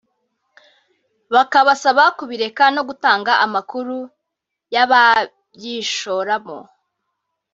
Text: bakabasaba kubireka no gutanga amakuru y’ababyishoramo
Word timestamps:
bakabasaba 1.33 2.03
kubireka 2.17 2.63
no 2.75 2.81
gutanga 2.89 3.31
amakuru 3.45 3.97
y’ababyishoramo 4.73 6.59